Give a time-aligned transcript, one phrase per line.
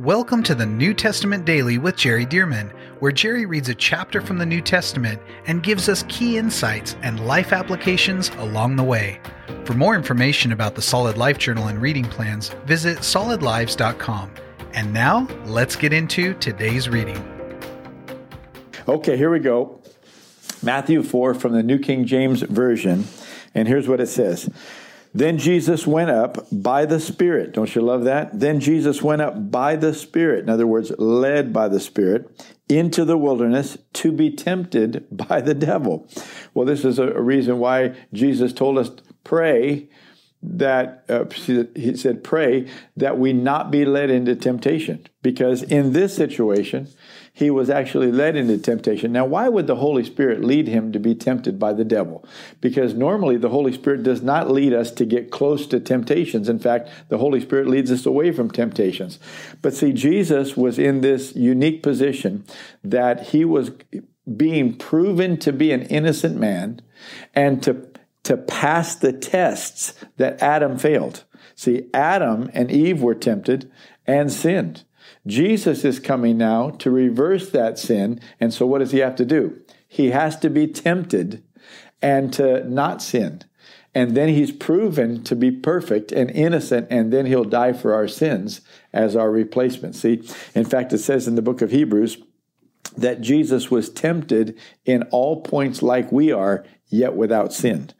[0.00, 4.38] Welcome to the New Testament Daily with Jerry Dirmann, where Jerry reads a chapter from
[4.38, 9.20] the New Testament and gives us key insights and life applications along the way.
[9.64, 14.32] For more information about the Solid Life Journal and reading plans, visit solidlives.com.
[14.72, 17.22] And now, let's get into today's reading.
[18.88, 19.80] Okay, here we go.
[20.60, 23.04] Matthew 4 from the New King James Version.
[23.54, 24.50] And here's what it says.
[25.14, 27.52] Then Jesus went up by the Spirit.
[27.52, 28.40] Don't you love that?
[28.40, 32.28] Then Jesus went up by the Spirit, in other words, led by the Spirit,
[32.68, 36.08] into the wilderness to be tempted by the devil.
[36.52, 38.90] Well, this is a reason why Jesus told us
[39.22, 39.88] pray
[40.42, 41.24] that uh,
[41.74, 46.86] he said pray that we not be led into temptation because in this situation
[47.36, 49.10] he was actually led into temptation.
[49.10, 52.24] Now, why would the Holy Spirit lead him to be tempted by the devil?
[52.60, 56.48] Because normally the Holy Spirit does not lead us to get close to temptations.
[56.48, 59.18] In fact, the Holy Spirit leads us away from temptations.
[59.62, 62.44] But see, Jesus was in this unique position
[62.84, 63.72] that he was
[64.36, 66.82] being proven to be an innocent man
[67.34, 67.88] and to,
[68.22, 71.24] to pass the tests that Adam failed.
[71.56, 73.72] See, Adam and Eve were tempted
[74.06, 74.84] and sinned.
[75.26, 78.20] Jesus is coming now to reverse that sin.
[78.38, 79.60] And so what does he have to do?
[79.88, 81.42] He has to be tempted
[82.02, 83.42] and to not sin.
[83.94, 88.08] And then he's proven to be perfect and innocent, and then he'll die for our
[88.08, 88.60] sins
[88.92, 89.94] as our replacement.
[89.94, 92.18] See, in fact, it says in the book of Hebrews
[92.96, 97.90] that Jesus was tempted in all points like we are, yet without sin.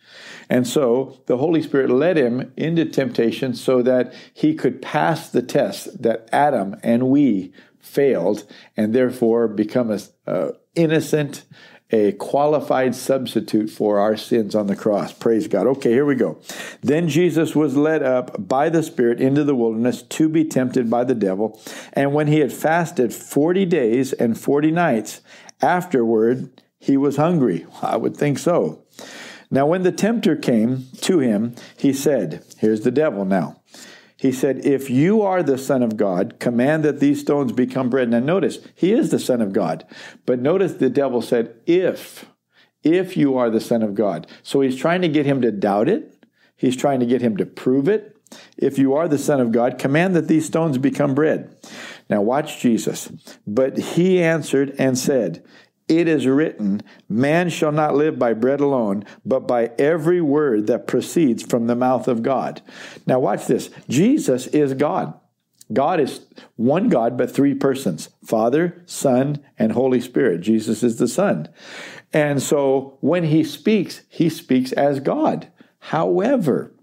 [0.49, 5.43] And so the Holy Spirit led him into temptation so that he could pass the
[5.43, 8.45] test that Adam and we failed
[8.77, 11.45] and therefore become a uh, innocent
[11.95, 15.13] a qualified substitute for our sins on the cross.
[15.13, 15.67] Praise God.
[15.67, 16.41] Okay, here we go.
[16.81, 21.05] Then Jesus was led up by the Spirit into the wilderness to be tempted by
[21.05, 21.61] the devil.
[21.93, 25.21] And when he had fasted 40 days and 40 nights,
[25.61, 27.67] afterward he was hungry.
[27.83, 28.85] I would think so.
[29.51, 33.61] Now, when the tempter came to him, he said, Here's the devil now.
[34.17, 38.11] He said, If you are the Son of God, command that these stones become bread.
[38.11, 39.87] Now, notice, he is the Son of God.
[40.27, 42.27] But notice the devil said, If,
[42.83, 44.27] if you are the Son of God.
[44.43, 47.47] So he's trying to get him to doubt it, he's trying to get him to
[47.47, 48.17] prove it.
[48.59, 51.57] If you are the Son of God, command that these stones become bread.
[52.11, 53.11] Now, watch Jesus.
[53.47, 55.45] But he answered and said,
[55.89, 60.87] it is written, Man shall not live by bread alone, but by every word that
[60.87, 62.63] proceeds from the mouth of God.
[63.07, 65.15] Now, watch this Jesus is God.
[65.73, 66.21] God is
[66.57, 70.41] one God, but three persons Father, Son, and Holy Spirit.
[70.41, 71.49] Jesus is the Son.
[72.13, 75.49] And so when he speaks, he speaks as God.
[75.81, 76.74] However,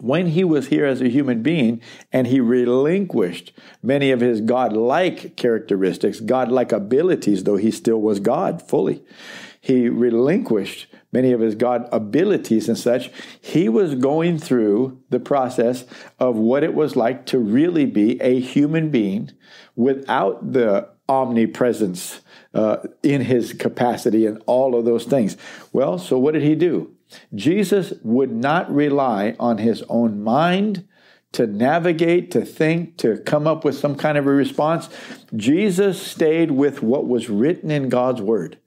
[0.00, 1.80] when he was here as a human being
[2.12, 3.52] and he relinquished
[3.82, 9.04] many of his God-like characteristics, God-like abilities, though he still was God fully,
[9.60, 13.10] he relinquished many of his God abilities and such.
[13.40, 15.84] He was going through the process
[16.18, 19.32] of what it was like to really be a human being
[19.76, 22.20] without the omnipresence
[22.54, 25.36] uh, in his capacity and all of those things.
[25.72, 26.94] Well, so what did he do?
[27.34, 30.86] Jesus would not rely on his own mind
[31.32, 34.88] to navigate, to think, to come up with some kind of a response.
[35.36, 38.58] Jesus stayed with what was written in God's word.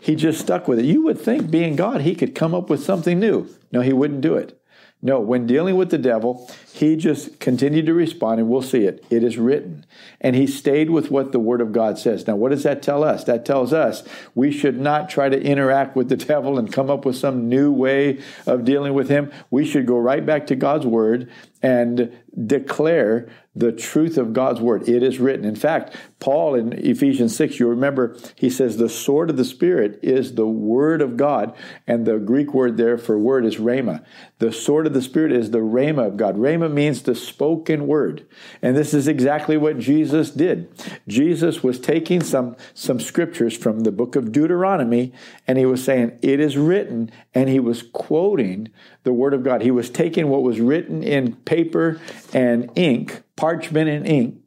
[0.00, 0.84] He just stuck with it.
[0.84, 3.48] You would think, being God, he could come up with something new.
[3.70, 4.60] No, he wouldn't do it.
[5.04, 9.04] No, when dealing with the devil, he just continued to respond, and we'll see it.
[9.10, 9.84] It is written.
[10.20, 12.28] And he stayed with what the Word of God says.
[12.28, 13.24] Now, what does that tell us?
[13.24, 14.04] That tells us
[14.36, 17.72] we should not try to interact with the devil and come up with some new
[17.72, 19.32] way of dealing with him.
[19.50, 21.28] We should go right back to God's Word
[21.62, 24.88] and declare the truth of God's word.
[24.88, 25.44] It is written.
[25.44, 29.98] In fact, Paul in Ephesians 6, you remember, he says the sword of the Spirit
[30.02, 31.54] is the word of God,
[31.86, 34.02] and the Greek word there for word is rhema.
[34.38, 36.36] The sword of the Spirit is the rhema of God.
[36.36, 38.26] Rhema means the spoken word.
[38.62, 40.70] And this is exactly what Jesus did.
[41.06, 45.12] Jesus was taking some, some scriptures from the book of Deuteronomy,
[45.46, 48.70] and he was saying, It is written, and he was quoting
[49.04, 49.62] the word of God.
[49.62, 52.00] He was taking what was written in paper
[52.32, 54.38] and ink parchment and ink,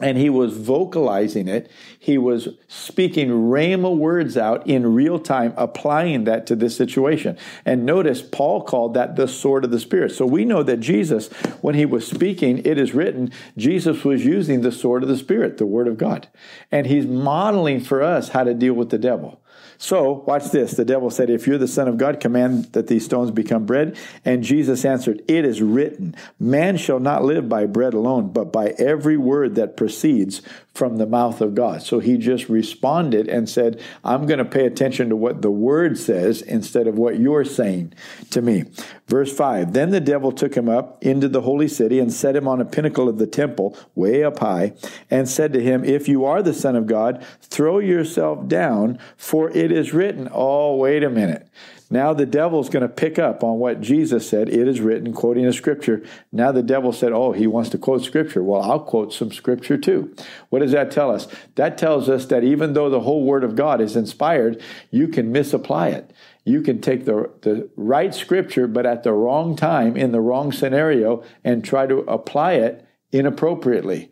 [0.00, 1.70] and he was vocalizing it.
[1.98, 7.36] He was speaking Rhema words out in real time, applying that to this situation.
[7.64, 10.12] And notice Paul called that the sword of the Spirit.
[10.12, 11.28] So we know that Jesus,
[11.60, 15.58] when he was speaking, it is written, Jesus was using the sword of the Spirit,
[15.58, 16.28] the Word of God.
[16.70, 19.42] And he's modeling for us how to deal with the devil.
[19.78, 20.72] So, watch this.
[20.72, 23.96] The devil said, If you're the Son of God, command that these stones become bread.
[24.24, 28.74] And Jesus answered, It is written, Man shall not live by bread alone, but by
[28.78, 30.42] every word that proceeds
[30.76, 31.82] from the mouth of God.
[31.82, 35.98] So he just responded and said, I'm going to pay attention to what the word
[35.98, 37.94] says instead of what you're saying
[38.30, 38.64] to me.
[39.08, 42.46] Verse 5 Then the devil took him up into the holy city and set him
[42.46, 44.74] on a pinnacle of the temple, way up high,
[45.10, 49.50] and said to him, If you are the Son of God, throw yourself down, for
[49.50, 50.28] it is written.
[50.32, 51.48] Oh, wait a minute.
[51.88, 55.46] Now the devil's going to pick up on what Jesus said, it is written, quoting
[55.46, 56.02] a scripture.
[56.32, 58.42] Now the devil said, Oh, he wants to quote scripture.
[58.42, 60.14] Well, I'll quote some scripture too.
[60.48, 61.28] What does that tell us?
[61.54, 64.60] That tells us that even though the whole word of God is inspired,
[64.90, 66.12] you can misapply it.
[66.44, 70.52] You can take the, the right scripture, but at the wrong time, in the wrong
[70.52, 74.10] scenario, and try to apply it inappropriately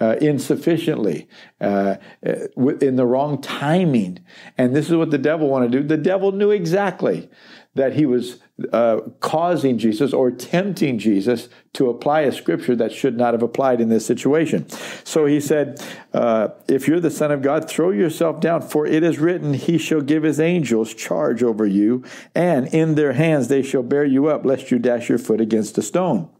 [0.00, 1.28] uh, insufficiently,
[1.60, 1.96] uh,
[2.26, 4.18] uh in the wrong timing.
[4.58, 5.86] And this is what the devil wanted to do.
[5.86, 7.30] The devil knew exactly
[7.76, 8.40] that he was
[8.72, 13.82] uh, causing Jesus or tempting Jesus to apply a scripture that should not have applied
[13.82, 14.66] in this situation.
[15.04, 15.84] So he said,
[16.14, 19.76] uh, If you're the Son of God, throw yourself down, for it is written, He
[19.76, 22.02] shall give His angels charge over you,
[22.34, 25.76] and in their hands they shall bear you up, lest you dash your foot against
[25.76, 26.30] a stone.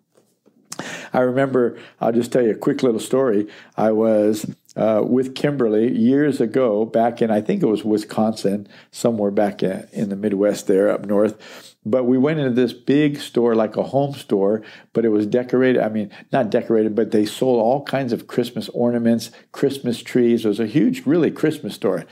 [1.16, 3.48] I remember, I'll just tell you a quick little story.
[3.74, 9.30] I was uh, with Kimberly years ago, back in, I think it was Wisconsin, somewhere
[9.30, 11.74] back in, in the Midwest there up north.
[11.86, 14.60] But we went into this big store, like a home store,
[14.92, 15.80] but it was decorated.
[15.80, 20.44] I mean, not decorated, but they sold all kinds of Christmas ornaments, Christmas trees.
[20.44, 22.04] It was a huge, really Christmas store.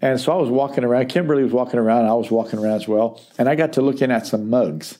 [0.00, 1.08] And so I was walking around.
[1.08, 2.06] Kimberly was walking around.
[2.06, 3.20] I was walking around as well.
[3.36, 4.98] And I got to looking at some mugs.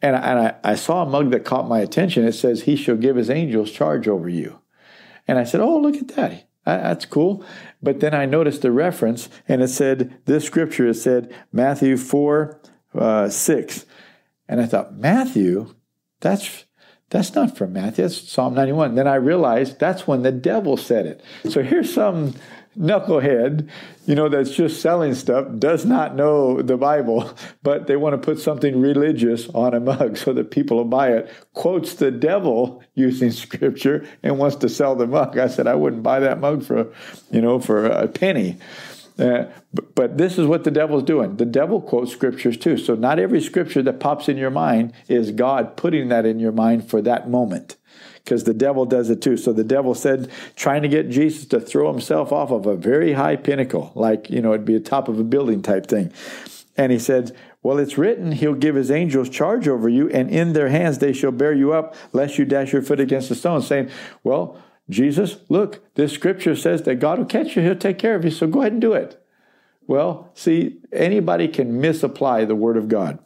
[0.00, 2.24] And, I, and I, I saw a mug that caught my attention.
[2.24, 4.60] It says, He shall give His angels charge over you.
[5.26, 6.48] And I said, Oh, look at that.
[6.64, 7.44] That's cool.
[7.82, 12.60] But then I noticed the reference, and it said, This scripture, it said, Matthew 4
[12.94, 13.86] uh, 6.
[14.48, 15.74] And I thought, Matthew?
[16.20, 16.64] That's
[17.10, 18.04] that's not from Matthew.
[18.04, 18.94] That's Psalm 91.
[18.94, 21.22] Then I realized that's when the devil said it.
[21.48, 22.34] So here's some
[22.78, 23.68] knucklehead,
[24.06, 27.30] you know, that's just selling stuff, does not know the Bible,
[27.62, 31.12] but they want to put something religious on a mug so that people will buy
[31.12, 35.38] it, quotes the devil using scripture and wants to sell the mug.
[35.38, 36.92] I said, I wouldn't buy that mug for,
[37.30, 38.58] you know, for a penny.
[39.18, 41.38] Uh, but, but, this is what the devil's doing.
[41.38, 42.78] The devil quotes scriptures too.
[42.78, 46.52] So not every scripture that pops in your mind is God putting that in your
[46.52, 47.77] mind for that moment
[48.28, 49.38] because the devil does it too.
[49.38, 53.14] So the devil said, trying to get Jesus to throw himself off of a very
[53.14, 56.12] high pinnacle, like, you know, it'd be a top of a building type thing.
[56.76, 60.52] And he said, Well, it's written, He'll give His angels charge over you, and in
[60.52, 63.62] their hands they shall bear you up, lest you dash your foot against a stone.
[63.62, 63.90] Saying,
[64.22, 68.24] Well, Jesus, look, this scripture says that God will catch you, He'll take care of
[68.24, 69.20] you, so go ahead and do it.
[69.88, 73.18] Well, see, anybody can misapply the Word of God.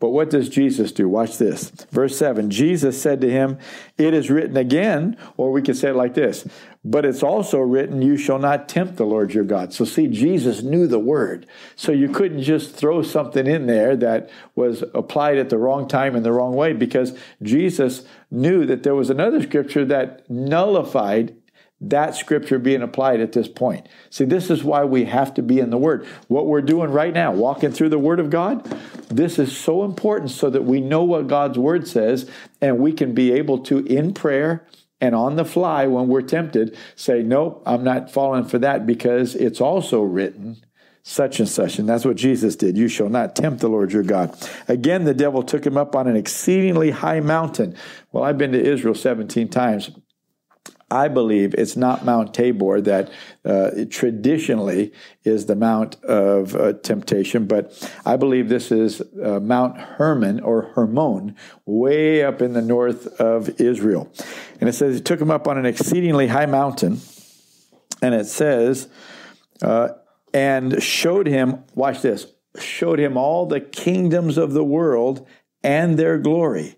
[0.00, 1.08] But what does Jesus do?
[1.08, 1.70] Watch this.
[1.90, 3.58] Verse 7 Jesus said to him,
[3.98, 6.48] It is written again, or we could say it like this,
[6.82, 9.74] but it's also written, You shall not tempt the Lord your God.
[9.74, 11.46] So, see, Jesus knew the word.
[11.76, 16.16] So, you couldn't just throw something in there that was applied at the wrong time
[16.16, 21.36] in the wrong way because Jesus knew that there was another scripture that nullified
[21.80, 23.88] that scripture being applied at this point.
[24.10, 26.06] See, this is why we have to be in the Word.
[26.28, 28.64] What we're doing right now, walking through the Word of God,
[29.08, 32.30] this is so important so that we know what God's Word says
[32.60, 34.66] and we can be able to, in prayer
[35.00, 39.34] and on the fly when we're tempted, say, Nope, I'm not falling for that because
[39.34, 40.62] it's also written
[41.02, 41.78] such and such.
[41.78, 42.76] And that's what Jesus did.
[42.76, 44.36] You shall not tempt the Lord your God.
[44.68, 47.74] Again, the devil took him up on an exceedingly high mountain.
[48.12, 49.90] Well, I've been to Israel 17 times.
[50.90, 53.10] I believe it's not Mount Tabor that
[53.44, 54.92] uh, traditionally
[55.24, 57.72] is the Mount of uh, temptation, but
[58.04, 63.60] I believe this is uh, Mount Hermon or Hermon, way up in the north of
[63.60, 64.12] Israel.
[64.60, 67.00] And it says he took him up on an exceedingly high mountain,
[68.02, 68.88] and it says,
[69.62, 69.90] uh,
[70.34, 72.26] and showed him, watch this,
[72.58, 75.26] showed him all the kingdoms of the world
[75.62, 76.76] and their glory.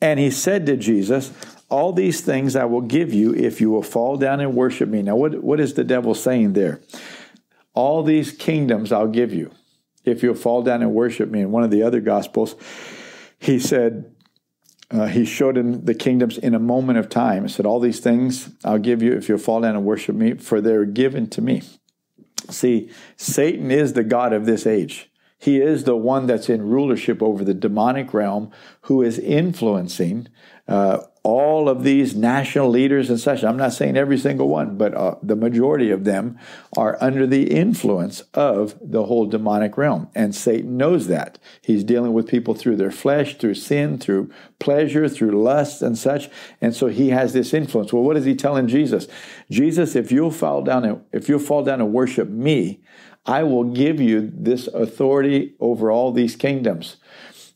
[0.00, 1.32] And he said to Jesus,
[1.68, 5.02] all these things I will give you if you will fall down and worship me.
[5.02, 6.80] Now, what, what is the devil saying there?
[7.74, 9.52] All these kingdoms I'll give you
[10.04, 11.42] if you'll fall down and worship me.
[11.42, 12.56] In one of the other gospels,
[13.38, 14.14] he said,
[14.90, 17.42] uh, he showed him the kingdoms in a moment of time.
[17.42, 20.34] He said, All these things I'll give you if you'll fall down and worship me,
[20.34, 21.62] for they're given to me.
[22.48, 25.10] See, Satan is the God of this age.
[25.38, 28.50] He is the one that's in rulership over the demonic realm
[28.82, 30.28] who is influencing
[30.66, 34.94] uh, all of these national leaders and such, I'm not saying every single one, but
[34.94, 36.38] uh, the majority of them
[36.76, 40.08] are under the influence of the whole demonic realm.
[40.14, 41.38] And Satan knows that.
[41.60, 46.28] He's dealing with people through their flesh, through sin, through pleasure, through lust and such.
[46.60, 47.92] And so he has this influence.
[47.92, 49.08] Well, what is he telling Jesus?
[49.50, 52.80] Jesus, if you'll fall down and if you'll fall down and worship me,
[53.26, 56.96] I will give you this authority over all these kingdoms.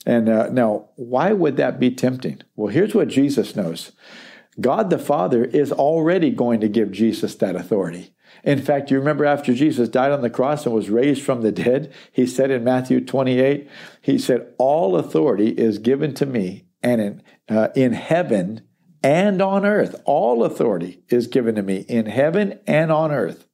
[0.04, 2.42] And uh, now, why would that be tempting?
[2.56, 3.92] Well, here's what Jesus knows
[4.60, 8.14] God the Father is already going to give Jesus that authority.
[8.44, 11.52] In fact, you remember after Jesus died on the cross and was raised from the
[11.52, 13.68] dead, he said in Matthew 28,
[14.00, 18.62] he said, All authority is given to me, and in, uh, in heaven
[19.02, 23.46] and on earth, all authority is given to me in heaven and on earth.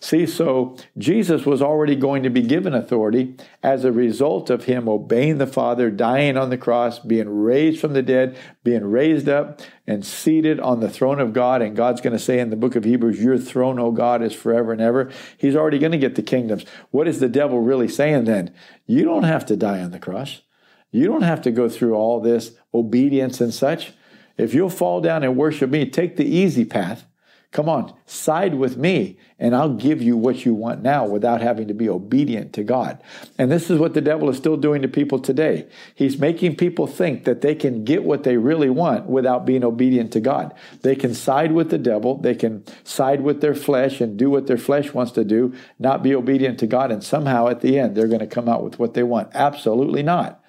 [0.00, 4.88] See, so Jesus was already going to be given authority as a result of him
[4.88, 9.60] obeying the Father, dying on the cross, being raised from the dead, being raised up,
[9.86, 11.62] and seated on the throne of God.
[11.62, 14.34] And God's going to say in the book of Hebrews, Your throne, O God, is
[14.34, 15.10] forever and ever.
[15.36, 16.64] He's already going to get the kingdoms.
[16.90, 18.54] What is the devil really saying then?
[18.86, 20.42] You don't have to die on the cross.
[20.90, 23.92] You don't have to go through all this obedience and such.
[24.36, 27.04] If you'll fall down and worship me, take the easy path
[27.50, 31.66] Come on, side with me, and I'll give you what you want now without having
[31.68, 33.02] to be obedient to God.
[33.38, 35.66] And this is what the devil is still doing to people today.
[35.94, 40.12] He's making people think that they can get what they really want without being obedient
[40.12, 40.54] to God.
[40.82, 44.46] They can side with the devil, they can side with their flesh and do what
[44.46, 47.96] their flesh wants to do, not be obedient to God, and somehow at the end
[47.96, 49.30] they're going to come out with what they want.
[49.32, 50.44] Absolutely not.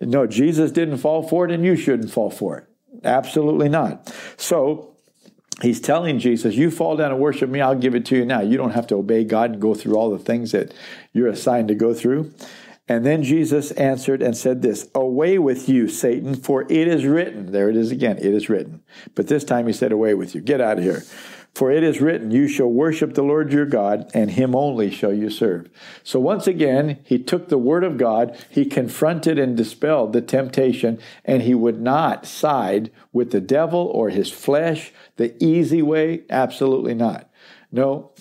[0.00, 2.66] No, Jesus didn't fall for it, and you shouldn't fall for it.
[3.04, 4.12] Absolutely not.
[4.36, 4.95] So,
[5.62, 8.40] he's telling Jesus, You fall down and worship me, I'll give it to you now.
[8.40, 10.74] You don't have to obey God and go through all the things that
[11.12, 12.32] you're assigned to go through.
[12.88, 17.52] And then Jesus answered and said this Away with you, Satan, for it is written.
[17.52, 18.82] There it is again, it is written.
[19.14, 20.40] But this time he said, Away with you.
[20.40, 21.02] Get out of here.
[21.56, 25.14] For it is written, You shall worship the Lord your God, and him only shall
[25.14, 25.70] you serve.
[26.04, 30.98] So once again, he took the word of God, he confronted and dispelled the temptation,
[31.24, 36.22] and he would not side with the devil or his flesh the easy way.
[36.30, 37.30] Absolutely not.
[37.72, 38.12] No,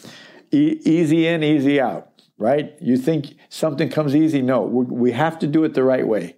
[0.51, 2.73] e- easy in, easy out, right?
[2.81, 4.41] You think something comes easy?
[4.41, 6.35] No, we have to do it the right way.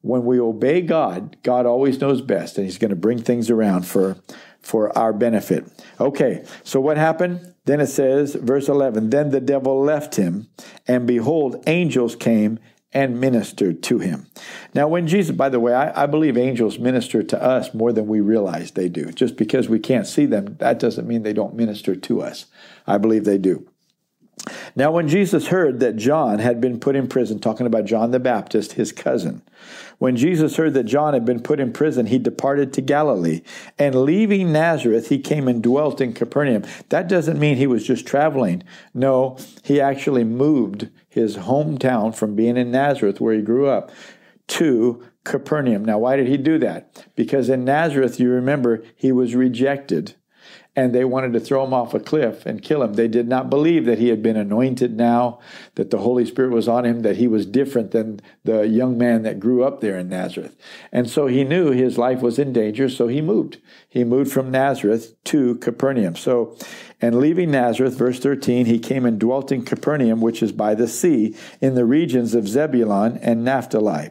[0.00, 3.86] When we obey God, God always knows best, and he's going to bring things around
[3.86, 4.16] for
[4.60, 5.66] for our benefit.
[6.00, 7.54] Okay, so what happened?
[7.64, 10.48] Then it says, verse 11, then the devil left him,
[10.86, 12.58] and behold, angels came
[12.94, 14.26] and ministered to him.
[14.74, 18.06] Now, when Jesus, by the way, I, I, believe angels minister to us more than
[18.06, 19.12] we realize they do.
[19.12, 22.46] Just because we can't see them, that doesn't mean they don't minister to us.
[22.86, 23.66] I believe they do.
[24.74, 28.18] Now, when Jesus heard that John had been put in prison, talking about John the
[28.18, 29.42] Baptist, his cousin,
[29.98, 33.42] when Jesus heard that John had been put in prison, he departed to Galilee.
[33.78, 36.64] And leaving Nazareth, he came and dwelt in Capernaum.
[36.88, 38.62] That doesn't mean he was just traveling.
[38.94, 43.92] No, he actually moved his hometown from being in Nazareth, where he grew up,
[44.48, 45.84] to Capernaum.
[45.84, 47.06] Now, why did he do that?
[47.14, 50.14] Because in Nazareth, you remember, he was rejected
[50.74, 52.94] and they wanted to throw him off a cliff and kill him.
[52.94, 55.38] They did not believe that he had been anointed now,
[55.74, 59.22] that the Holy Spirit was on him, that he was different than the young man
[59.22, 60.56] that grew up there in Nazareth.
[60.90, 63.58] And so he knew his life was in danger, so he moved.
[63.86, 66.16] He moved from Nazareth to Capernaum.
[66.16, 66.56] So,
[67.02, 70.88] and leaving Nazareth, verse 13, he came and dwelt in Capernaum, which is by the
[70.88, 74.10] sea, in the regions of Zebulun and Naphtali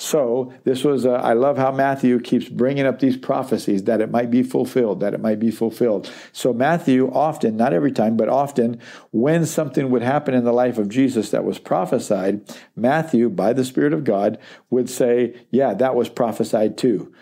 [0.00, 4.10] So this was, a, I love how Matthew keeps bringing up these prophecies that it
[4.10, 6.10] might be fulfilled, that it might be fulfilled.
[6.32, 8.80] So Matthew often, not every time, but often,
[9.10, 12.40] when something would happen in the life of Jesus that was prophesied,
[12.74, 14.38] Matthew, by the Spirit of God,
[14.70, 17.12] would say, yeah, that was prophesied too,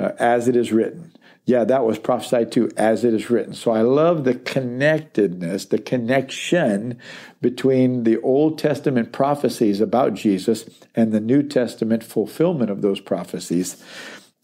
[0.00, 1.12] uh, as it is written
[1.46, 3.52] yeah, that was prophesied too, as it is written.
[3.52, 6.98] So I love the connectedness, the connection
[7.42, 13.82] between the Old Testament prophecies about Jesus and the New Testament fulfillment of those prophecies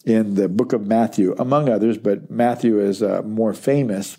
[0.05, 4.19] in the book of Matthew, among others, but Matthew is uh, more famous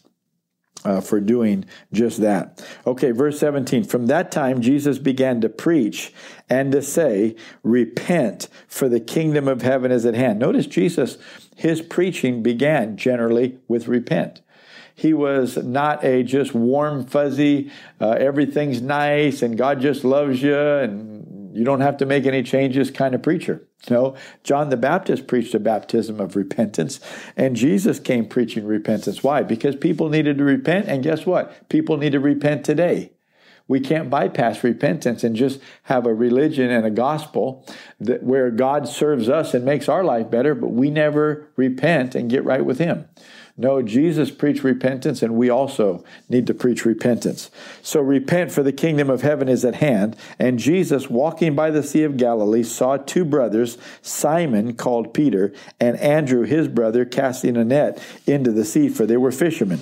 [0.83, 2.65] uh, for doing just that.
[2.87, 3.83] Okay, verse 17.
[3.83, 6.13] From that time, Jesus began to preach
[6.49, 10.39] and to say, Repent, for the kingdom of heaven is at hand.
[10.39, 11.17] Notice Jesus,
[11.61, 14.41] his preaching began generally with repent.
[14.95, 20.57] He was not a just warm, fuzzy, uh, everything's nice and God just loves you
[20.57, 23.63] and you don't have to make any changes kind of preacher.
[23.89, 26.99] No, John the Baptist preached a baptism of repentance,
[27.35, 29.23] and Jesus came preaching repentance.
[29.23, 29.41] Why?
[29.43, 31.67] Because people needed to repent, and guess what?
[31.67, 33.11] People need to repent today.
[33.67, 37.65] We can't bypass repentance and just have a religion and a gospel
[37.99, 42.29] that where God serves us and makes our life better, but we never repent and
[42.29, 43.07] get right with Him.
[43.57, 47.51] No, Jesus preached repentance, and we also need to preach repentance.
[47.81, 50.15] So repent, for the kingdom of heaven is at hand.
[50.39, 55.95] And Jesus, walking by the Sea of Galilee, saw two brothers, Simon, called Peter, and
[55.97, 59.81] Andrew, his brother, casting a net into the sea, for they were fishermen.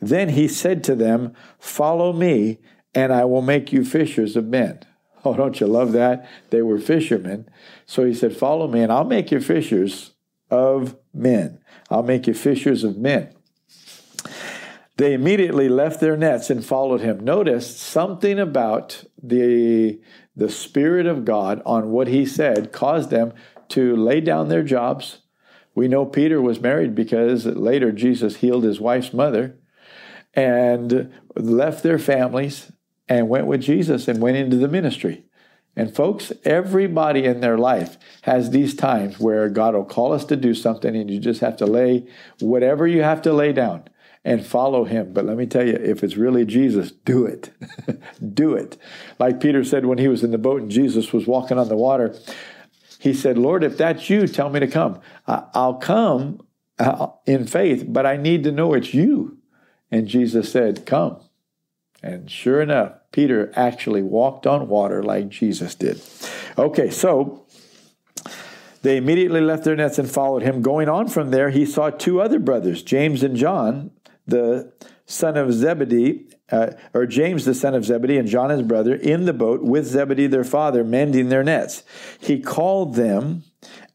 [0.00, 2.58] Then he said to them, Follow me,
[2.96, 4.80] and I will make you fishers of men.
[5.24, 6.24] Oh, don't you love that?
[6.50, 7.48] They were fishermen.
[7.84, 10.12] So he said, Follow me, and I'll make you fishers
[10.52, 11.58] of men.
[11.90, 13.34] I'll make you fishers of men.
[14.98, 17.24] They immediately left their nets and followed him.
[17.24, 20.00] Notice something about the,
[20.36, 23.32] the Spirit of God on what he said caused them
[23.70, 25.22] to lay down their jobs.
[25.74, 29.58] We know Peter was married because later Jesus healed his wife's mother
[30.34, 32.70] and left their families
[33.08, 35.24] and went with Jesus and went into the ministry.
[35.76, 40.36] And folks, everybody in their life has these times where God will call us to
[40.36, 42.06] do something and you just have to lay
[42.40, 43.84] whatever you have to lay down
[44.24, 45.12] and follow him.
[45.12, 47.50] But let me tell you, if it's really Jesus, do it.
[48.34, 48.78] do it.
[49.18, 51.76] Like Peter said when he was in the boat and Jesus was walking on the
[51.76, 52.16] water,
[52.98, 55.00] he said, Lord, if that's you, tell me to come.
[55.26, 56.40] I'll come
[56.78, 59.38] uh, in faith, but I need to know it's you.
[59.90, 61.20] And Jesus said, Come.
[62.02, 66.00] And sure enough, Peter actually walked on water like Jesus did.
[66.58, 67.46] Okay, so
[68.82, 70.62] they immediately left their nets and followed him.
[70.62, 73.90] Going on from there, he saw two other brothers, James and John,
[74.26, 74.72] the
[75.06, 79.24] son of Zebedee, uh, or James the son of Zebedee and John his brother, in
[79.24, 81.82] the boat with Zebedee their father, mending their nets.
[82.20, 83.42] He called them,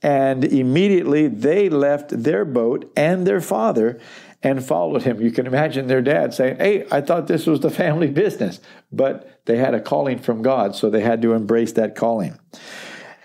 [0.01, 3.99] and immediately they left their boat and their father
[4.43, 5.21] and followed him.
[5.21, 8.59] You can imagine their dad saying, Hey, I thought this was the family business.
[8.91, 12.39] But they had a calling from God, so they had to embrace that calling.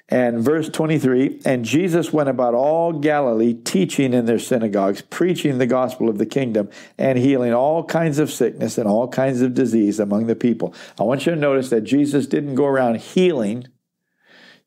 [0.09, 5.67] And verse 23 And Jesus went about all Galilee, teaching in their synagogues, preaching the
[5.67, 9.99] gospel of the kingdom, and healing all kinds of sickness and all kinds of disease
[9.99, 10.75] among the people.
[10.99, 13.67] I want you to notice that Jesus didn't go around healing,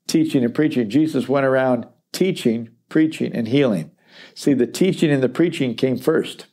[0.08, 0.90] teaching, and preaching.
[0.90, 3.92] Jesus went around teaching, preaching, and healing.
[4.34, 6.48] See, the teaching and the preaching came first,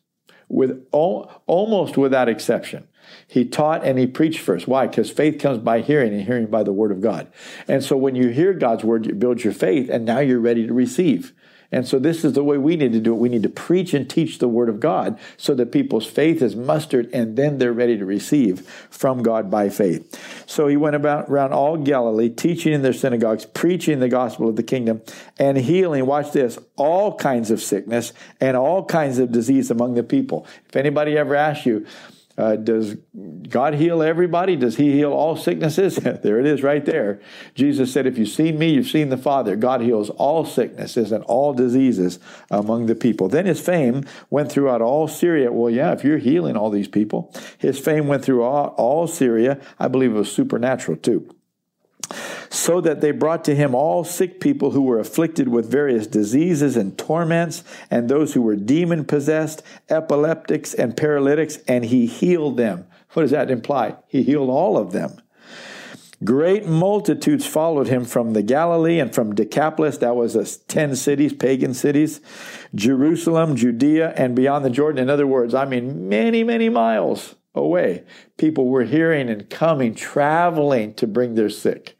[0.49, 2.89] with almost without exception.
[3.29, 4.67] He taught and he preached first.
[4.67, 4.89] Why?
[4.89, 7.29] Because faith comes by hearing and hearing by the word of God.
[7.69, 10.67] And so when you hear God's word, you build your faith, and now you're ready
[10.67, 11.33] to receive.
[11.73, 13.19] And so this is the way we need to do it.
[13.19, 16.55] We need to preach and teach the word of God so that people's faith is
[16.55, 20.19] mustered and then they're ready to receive from God by faith.
[20.47, 24.57] So he went about around all Galilee, teaching in their synagogues, preaching the gospel of
[24.57, 25.03] the kingdom,
[25.39, 30.03] and healing, watch this, all kinds of sickness and all kinds of disease among the
[30.03, 30.47] people.
[30.69, 31.87] If anybody ever asks you,
[32.39, 32.97] uh, does
[33.49, 34.57] God heal everybody?
[34.57, 35.97] Does He heal all sicknesses?
[36.23, 37.21] there it is right there.
[37.55, 39.57] Jesus said, If you've seen me, you've seen the Father.
[39.57, 42.19] God heals all sicknesses and all diseases
[42.51, 43.29] among the people.
[43.29, 45.53] Then his fame went throughout all Syria.
[45.53, 49.61] Well, yeah, if you're healing all these people, his fame went through all, all Syria.
[49.79, 51.36] I believe it was supernatural too
[52.51, 56.77] so that they brought to him all sick people who were afflicted with various diseases
[56.77, 62.87] and torments, and those who were demon possessed, epileptics, and paralytics, and he healed them.
[63.13, 63.97] What does that imply?
[64.07, 65.21] He healed all of them.
[66.25, 71.35] Great multitudes followed him from the Galilee and from Decapolis, that was a 10 cities,
[71.35, 72.21] pagan cities,
[72.75, 75.03] Jerusalem, Judea, and beyond the Jordan.
[75.03, 78.05] In other words, I mean, many, many miles away.
[78.39, 81.96] People were hearing and coming, traveling to bring their sick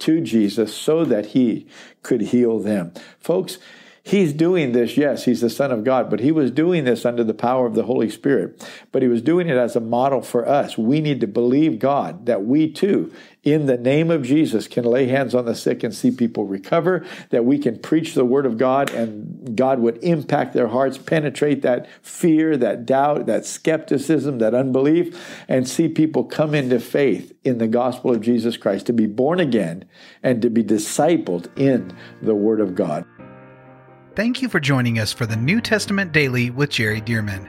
[0.00, 1.66] to Jesus so that he
[2.02, 2.92] could heal them.
[3.18, 3.58] Folks,
[4.02, 7.22] He's doing this, yes, he's the Son of God, but he was doing this under
[7.22, 8.66] the power of the Holy Spirit.
[8.92, 10.78] But he was doing it as a model for us.
[10.78, 15.06] We need to believe God that we too, in the name of Jesus, can lay
[15.06, 18.58] hands on the sick and see people recover, that we can preach the word of
[18.58, 24.54] God and God would impact their hearts, penetrate that fear, that doubt, that skepticism, that
[24.54, 29.06] unbelief, and see people come into faith in the gospel of Jesus Christ, to be
[29.06, 29.84] born again
[30.22, 33.04] and to be discipled in the word of God.
[34.16, 37.48] Thank you for joining us for the New Testament Daily with Jerry Dirmann.